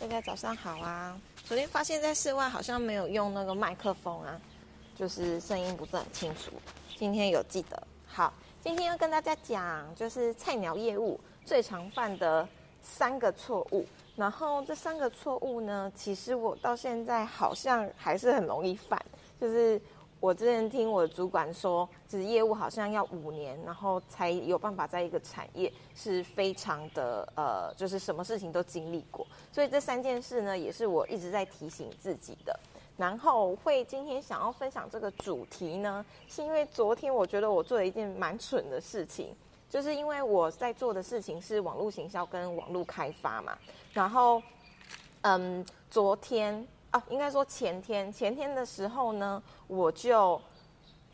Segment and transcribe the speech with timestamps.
[0.00, 1.20] 大家早上好啊！
[1.44, 4.40] 昨天发现，在室外好像没有用那个麦克风啊，
[4.94, 6.52] 就是声音不是很清楚。
[6.96, 7.82] 今天有记得。
[8.06, 8.32] 好，
[8.62, 12.48] 今天要跟大家讲，就是菜鸟业务最常犯的
[12.80, 13.84] 三个错误。
[14.14, 19.04] 然后这三个错误呢，其实我到现在好像还是很容易犯，
[19.40, 19.80] 就是。
[20.20, 29.24] 我之前听我的主管说，就是业务好像要五年，然后才有办法在一个产业是非常的呃，就是什么事情都经历过。
[29.52, 32.58] 所以这三件事呢，也是我一直在提醒自己的。
[32.96, 39.32] 然后会今天想要分享这个主题呢，是因为昨天我觉得我做了一件蛮蠢的事情，
[39.70, 43.56] 就是因为我在做的事情是网络行销跟网络开发嘛。
[43.92, 44.42] 然后，
[45.20, 46.66] 嗯，昨天。
[46.90, 50.40] 啊，应该说前天，前天的时候呢，我就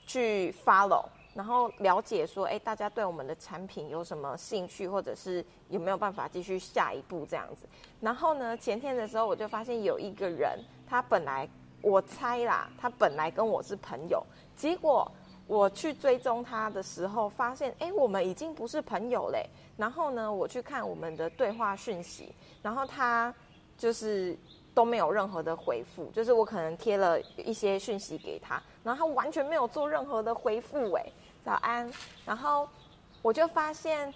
[0.06, 7.66] 去 follow，然后了解说，哎，大家对我们的产品有什么兴趣，或者是有没有办法继续下一步这样子。
[8.00, 11.48] 然后呢，前天的时候我就发现有一个人，他本来
[11.82, 15.10] 我猜啦，他本来跟我是朋友，结果
[15.48, 19.44] 我去追踪他的时候，发现，哎，我们已经不是朋友嘞。
[19.76, 23.34] 然后呢，我去看我们的对话讯息，然后他
[23.76, 24.38] 就是。
[24.74, 30.92] 都没有任何的回复，就是我可能贴了一些讯息给他，然后他完全没有做任何的回复。
[30.94, 31.06] 哎，
[31.44, 31.88] 早安。
[32.26, 32.68] 然后
[33.22, 34.12] 我就发现，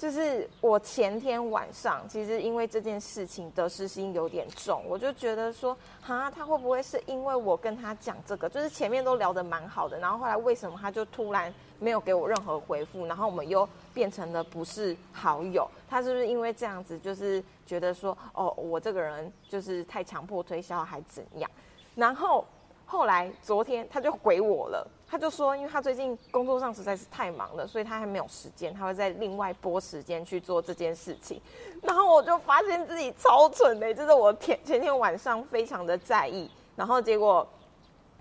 [0.00, 15.70] 就是我前天晚上其实因为这件事情得失心有点重，我就觉得说，哈，他会不会是因为我跟他讲这个，就是前面都聊得蛮好的，然后后来为什么他就突然没有给我任何回复，然后我们又变成了不是好友？
[15.86, 21.50] 他是不是因为这样子，就是觉得说，哦，我这个人就是太强迫推销还怎样？
[21.94, 22.42] 然后
[22.86, 31.40] 后来昨天他就回我了，他就说，因为他最近工作上实在是太忙了，所以他还没有时间，他会在另外拨时间去做这件事情。
[31.82, 37.46] 然后我就发现自己超蠢的，就是我前前天晚上非常的在意，然后结果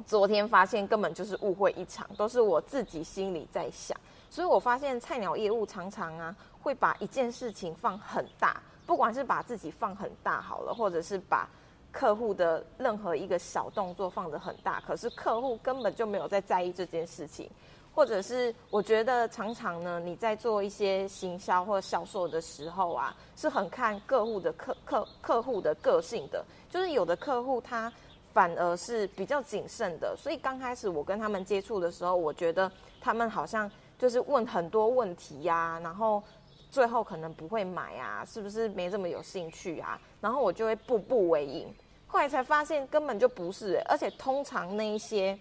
[0.06, 3.96] 昨天发现根本就是误会一场，都是我自己心里在想。
[4.30, 6.36] 所以我发现菜鸟业务常常啊。
[6.62, 11.48] 会把一件事情放很大，不管是把自己放很大好了，或者是把
[11.92, 17.50] 客户的任何一个小动作放得很大，可是客户根本就没有在在意这件事情，
[17.96, 27.92] 或者是我觉得常常呢，你在做一些行销或销售的时候啊，是很看客户的客客客户的个性的，就是有的客户他
[28.34, 32.72] 反而是比较谨慎的，所以刚开始我跟他们接触的时候，我觉得
[33.02, 36.22] 他们好像就是问很多问题呀，然后。
[36.70, 40.00] 最后可能不会买啊，是不是没这么有兴趣啊？
[40.22, 41.74] 然后我就会步步为营。
[42.08, 45.38] 后来才发现根本就不是，而且通常那一些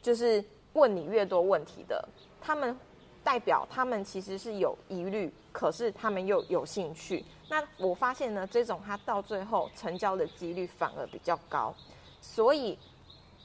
[0.00, 2.08] 就是问你越多问题的，
[2.40, 2.78] 他们
[3.24, 7.24] 代表他们其实是有疑虑，可是他们又有兴趣。
[7.48, 11.74] 那我发现呢，这种他到最后成交的几率反而比较高，
[12.20, 12.78] 所以。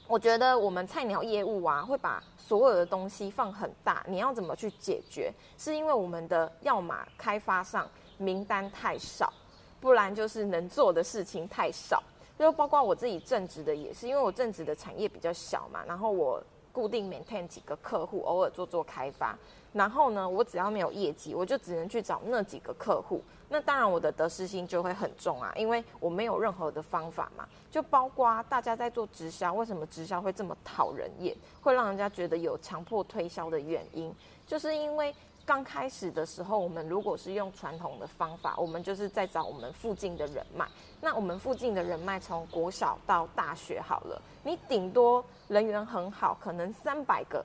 [0.08, 4.02] 我觉得我们菜鸟业务啊，会把所有的东西放很大。
[4.08, 5.30] 你要怎么去解决？
[5.58, 7.86] 是因为我们的要码开发上
[8.16, 9.30] 名单太少，
[9.78, 12.02] 不然就是能做的事情太少。
[12.38, 16.42] 就包括我自己正职的也是，因为我正职的产业比较小嘛，然后我
[16.72, 19.36] 固定 maintain 几个客户，偶尔做做开发。
[19.72, 23.22] 然后呢，我只要没有业绩，我就只能去找那几个客户。
[23.50, 27.46] 那当然，我的得失心就会很重啊，因为我没有任何的方法嘛。
[27.70, 34.12] 就包括大家在做直销，为什么直销会这么讨人厌，会让人家觉得有强迫推销的原因，
[34.46, 35.14] 就是因为
[35.48, 40.68] 刚开始的时候，我们如果是用传统的方法，我们就是在找我们附近的人脉。
[41.00, 47.42] 那我们附近的人脉，从国小到大学好了，你顶多人缘很好，可能三百个。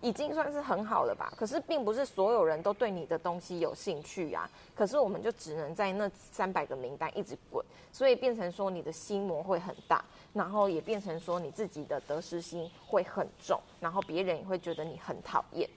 [0.00, 1.32] 已经算是很好了吧？
[1.36, 4.48] 可是并不是所有人都对你的东西有兴趣啊。
[4.74, 7.62] 可是我们就只能在那三百个名单一直滚，
[7.92, 15.68] 所以变成说你的心魔会很大，然后也变成说你自己的得失心会很重，然后别人也会觉得你很讨厌。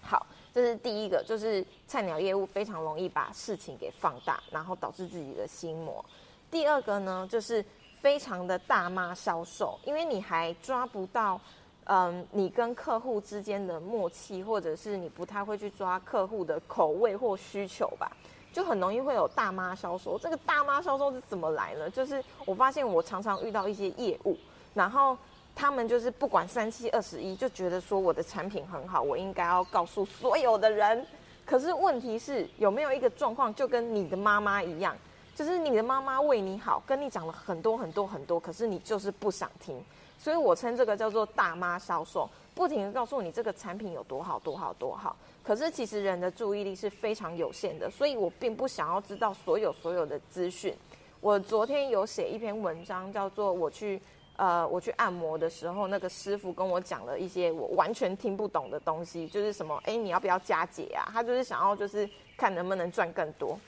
[0.00, 0.24] 好，
[0.58, 6.04] 这是第一个，就是菜鸟业务非常容易把事情给放大，然后导致自己的心魔。
[6.50, 7.64] 第二个呢，就是
[8.00, 11.40] 非常的大妈销售，因为你还抓不到。
[11.84, 18.10] 嗯，你跟客户之间的默契，或者是你不太会去抓客户的口味或需求吧，
[18.52, 20.18] 就很容易会有大妈销售。
[20.18, 21.88] 这个大妈销售是怎么来呢？
[21.88, 24.36] 就是我发现我常常遇到一些业务，
[24.74, 25.16] 然后
[25.58, 31.04] 他们就是不管三七二十一，就觉得说我的产品很好，我应该要告诉所有的人。
[31.44, 34.96] 可是问题是有没有一个状况，就跟你的妈妈一样，
[35.34, 39.84] 就是你的妈妈为你好，跟你讲了很多很多很多，可是你就是不想听。
[40.16, 45.16] 所以我称这个叫做大妈销售，不停的告诉你这个产品有多好多好多好。
[45.42, 50.72] 可是其实人的注意力是非常有限的，所以我并不想要知道所有所有的资讯。
[51.20, 54.00] 我昨天有写一篇文章，叫做我去
[54.38, 61.04] 呃我去按摩的时候，那个师傅跟我讲了一些我完全听不懂的东西，就是什么哎你要不要加解啊？
[61.12, 63.58] 他就是想要就是看能不能赚更多。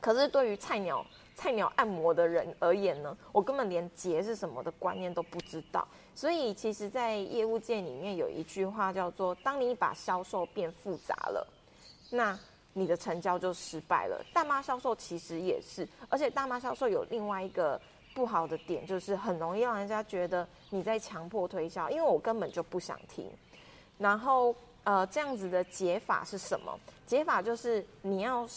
[0.00, 1.04] 可是对于菜鸟
[1.34, 5.88] 菜鸟按摩的人而言呢，我根本连结是什么的观念都不知道。
[6.14, 11.44] 所以其实，在业务界里面有一句话叫做：当你把销售变复杂了，
[12.10, 12.38] 那
[12.72, 14.24] 你的成交就失败了。
[14.32, 17.80] 大妈销售其实也是，而且大妈销售有另外一个
[18.14, 23.28] 不好的点，就是很容易让人家觉得你在强迫推销，因为我根本就不想听。
[23.98, 26.78] 然后，呃，这样子的解法是什么？
[27.06, 28.48] 解法就是你要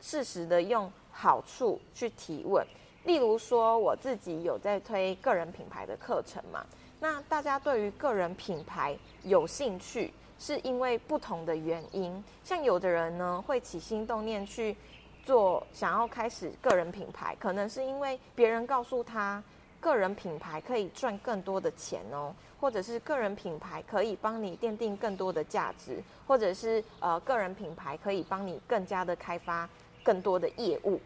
[0.00, 2.66] 适时的用好处去提问。
[3.04, 6.66] 例如说，我自己有在推个人品牌的课程嘛，
[7.00, 10.12] 那大家对于个人品牌有兴趣。
[10.36, 14.76] 是因为不同的原因，像有的人呢会起心动念去
[15.24, 19.42] 做，想要开始个人品牌，可能是因为别人告诉他，
[19.80, 29.68] 个人品牌可以赚更多的钱哦，或者是个人品牌可以帮你奠定更多的价值，或者是呃个人品牌可以帮你更加的开发
[30.02, 31.00] 更多的业务，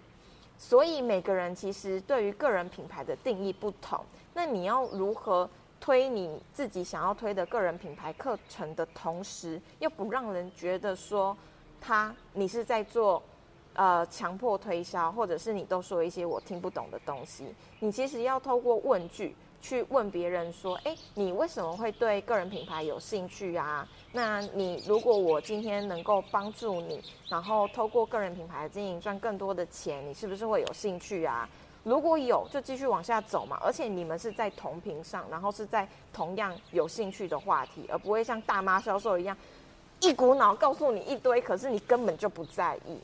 [0.59, 4.05] 所以每个人其实对于个人品牌的定义不同，
[4.35, 5.49] 那你要如何？
[5.81, 11.35] 推你自己想要推的个人品牌课程的同时，又不让人觉得说
[11.81, 13.23] 他你是在做
[13.79, 17.55] 呃强迫推销，或者是你都说一些我听不懂的东西。
[17.79, 23.89] 你其实要透过问句去问别人说：“哎，你为什么会对个人品牌有兴趣啊？
[24.11, 31.49] 那你如果我今天能够帮助你，然后透过个人品牌的经营赚更多的钱，你是不是会有兴趣啊？”
[31.85, 33.57] 如果有，就继续往下走嘛。
[33.63, 39.37] 而且你们是在同频上，然后是在同样有兴趣的话题，而不会像大妈销售一样，
[40.01, 42.99] 一股脑告诉你一堆，可是你根本就不在意。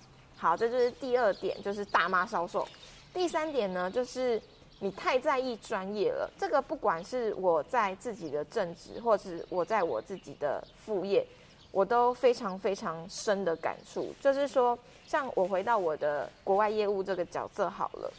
[0.45, 2.69] 好，这就是第二点，就是大妈销售。
[3.15, 4.39] 第三点呢，就是
[4.81, 6.31] 你太在意专业了。
[6.39, 11.27] 这个不管是我在自己的正职，或是我在我自己的副业，
[11.73, 14.15] 我都非常非常深的感触。
[14.21, 18.13] 就是说，像我回到我的国外业务这个角色好了。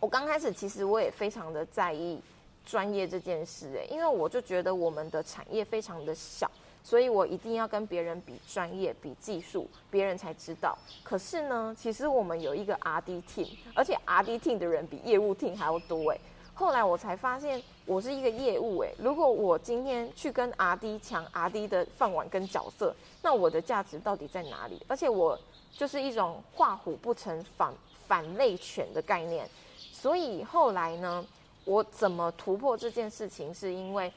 [0.00, 2.20] 我刚开始其实我也非常的在意
[2.66, 6.50] 专业这件事，诶，因为我就觉得我们的产业非常的小，
[6.84, 10.76] 所以我一定要跟别人比专业、比技术，别人才知道。
[11.02, 16.20] 可是呢，其实我们有一个 R D team，而且 R D team 的人比业务 team 还要多，诶。
[16.52, 24.80] 后来我才发现，我是一个业务，诶，如果我今天去跟 R D 抢 R D 的饭碗跟角色，那我的价值到底在哪里？
[24.86, 25.36] 而且我
[25.72, 27.74] 就是一种画虎不成反
[28.06, 29.48] 反类犬的概念。
[29.90, 31.26] 所以后来呢，
[31.64, 33.52] 我怎么突破这件事情？
[33.52, 34.12] 是因为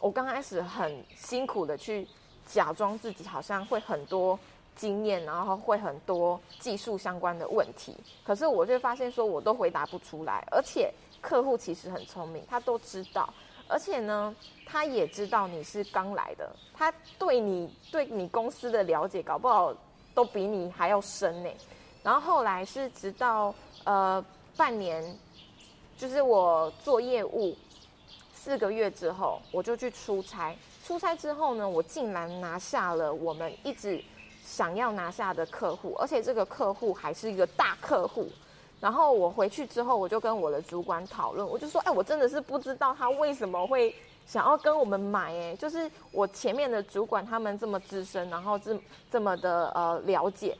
[0.00, 2.06] 我刚开始很辛苦的去
[2.46, 4.38] 假装自己好像会很多
[4.76, 7.94] 经验，然后会很多技术相关的问题。
[8.24, 10.46] 可是我就发现说，我都回答不出来。
[10.50, 13.32] 而且客户其实很聪明，他都知道，
[13.66, 14.34] 而且呢，
[14.64, 19.74] 他也知道你是刚来的，他对你对你公司的了解，搞不好
[20.14, 21.50] 都比你还要深呢。
[22.02, 23.54] 然后后来是直到
[23.84, 24.24] 呃
[24.56, 25.16] 半年。
[25.98, 27.56] 就是我做业务
[28.48, 30.56] 四个月之后，我就去出差。
[30.82, 34.02] 出差之后呢，我竟然拿下了我们一直
[34.42, 38.26] 想要拿下的客户，而且这个客户还是一个大客户。
[38.80, 43.94] 然后我回去之后，我就跟我的主管讨论，我就说：“哎，我真的是不知道他为什么会
[44.26, 45.30] 想要跟我们买。
[45.34, 48.74] 哎，就是我前面的主管他们这么资深，然后这
[49.10, 50.56] 这么的呃了解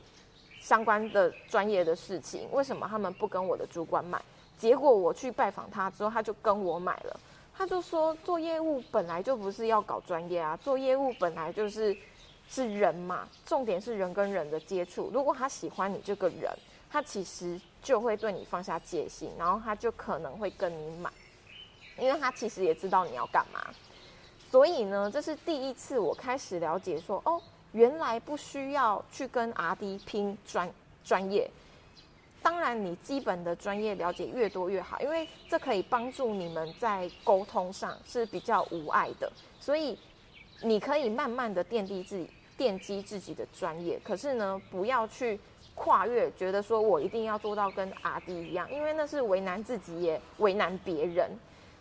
[0.61, 4.21] 相关的专业的事情，为什么他们不跟我的主管买？”
[4.59, 7.19] 结果我去拜访他之后，他就跟我买了。
[7.59, 11.93] 他就说，做业务本来就不是要搞专业啊，做业务本来就是
[12.49, 15.11] 是人嘛，重点是人跟人的接触。
[15.13, 16.49] 如果他喜欢你这个人，
[16.89, 21.11] 他其实就会对你放下戒心，然后他就可能会跟你买，
[21.97, 23.61] 因为他其实也知道你要干嘛。
[24.49, 27.41] 所以呢，这是第一次我开始了解说，哦，
[27.73, 30.71] 原来不需要去跟阿迪拼专
[31.03, 31.51] 专业。
[32.41, 39.29] 当然，你基本的专业了解越多越好，因为这可以帮助你们在沟通上是比较无碍的。
[39.59, 39.97] 所以，
[40.61, 43.99] 你可以慢慢的奠定自己、奠基自己的专业。
[44.03, 45.37] 可是呢，不要去
[45.75, 51.29] 跨越，觉得说我一定要做到跟阿弟一样，因为那是为难自己也为难别人。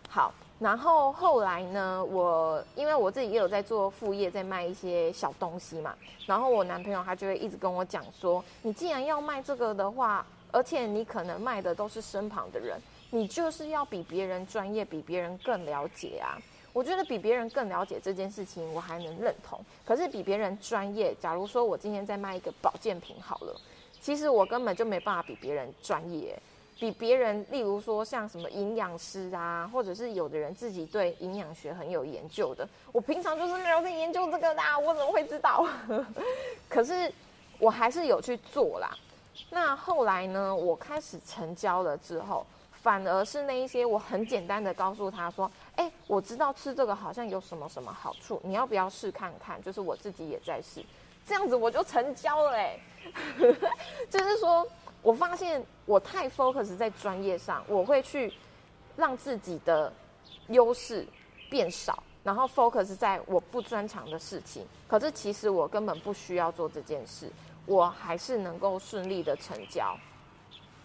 [0.08, 5.94] 好，然后后来呢，我因为我自己也有在做副业，在卖一些小东西嘛。
[6.26, 10.26] 然后我男朋友他就会一直跟我讲说，你既然要卖这个的话。
[10.50, 12.78] 而且你可能卖的都是身旁的人，
[13.10, 16.38] 你就是要比别人专业，比别人更了解啊！
[16.72, 19.58] 我觉得比别人更了解这件事情，我还能认同。
[19.84, 23.60] 可是比别人专业，假如说我今天在卖一个保健品好了，
[24.00, 26.38] 其实我根本就没办法比别人专业。
[26.78, 35.66] 比别人，例如说像什么营养师啊，或者是有的人自己对营养学很有研究的，我平常就是没有在研究这个的，我怎么会知道？
[36.68, 37.12] 可是
[37.58, 38.96] 我还是有去做啦。
[39.50, 50.84] 那后来呢，我开始成交了之后，反而是那一些我很简单的告诉他说：“哎，我知道吃这个好像有什么什么好处，你要不要试看看？”就是我自己也在试，
[51.26, 52.78] 这样子我就成交了哎，
[54.10, 54.66] 就是说。
[55.00, 58.34] 我发现我太 focus 在专业上，我会去
[58.96, 59.90] 让自己的
[60.48, 61.06] 优势
[61.48, 64.66] 变少，然后 focus 在我不专长的事情。
[64.88, 67.30] 可是其实我根本不需要做这件事，
[67.68, 69.96] 我还是能够顺利的成交。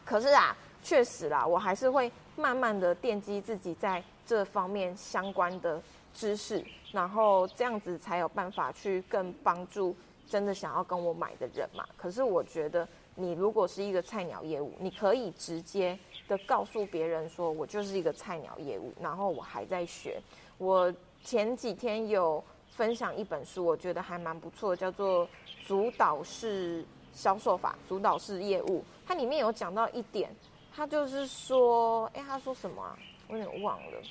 [0.05, 5.81] 可是啊，确实啦，我还是会慢慢的奠基自己在这方面相关的
[6.13, 9.95] 知识，然后这样子才有办法去更帮助
[10.27, 11.83] 真的想要跟我买的人嘛。
[11.97, 12.87] 可是我觉得。
[13.15, 15.95] 你如果是一个菜鸟业务，你可以直接
[16.27, 20.19] 的告诉别人说，我就是一个菜鸟业务，然后我还在学。
[20.57, 20.91] 我
[21.23, 25.27] 前几天有分享一本书，我觉得还蛮不错，叫做
[25.65, 28.83] 《主导式销售法》，主导式业务。
[29.05, 30.33] 它里面有讲到一点，
[30.75, 32.97] 他就是说，哎，他说什么啊？
[33.27, 34.01] 我有点忘了。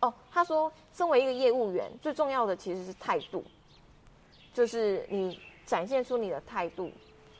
[0.00, 3.44] 哦，他说，身为一个业务员，最重要的其实是态度，
[4.52, 6.90] 就是你展现出你的态度。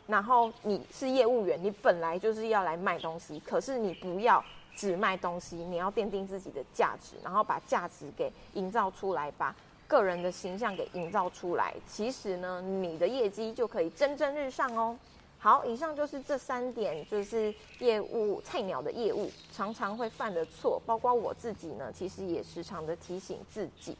[0.06, 4.44] 然后你是业务员，你本来就是要来卖东西，可是你不要
[4.76, 9.54] 只卖东西，你要奠定自己的价值，然后把价值给营造出来，把
[9.86, 11.74] 个人的形象给营造出来。
[11.86, 14.96] 其实呢，你的业绩就可以蒸蒸日上哦。
[15.38, 23.96] 好，以上就是这三点，就是业务菜鸟的业务常常会犯的错，包括我自己呢，其实也时常的提醒自己。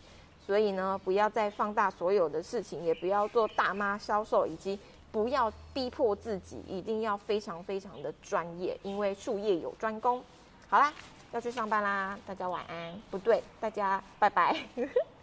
[0.47, 4.79] 所以呢，不要再放大所有的事情，也不要做大妈销售，以及。
[5.13, 10.21] 不要逼迫自己，一定要非常非常的专业，因为术业有专攻。
[10.69, 10.93] 好啦，
[11.31, 13.01] 要去上班啦，大家晚安。
[13.13, 14.59] 不对，大家拜拜。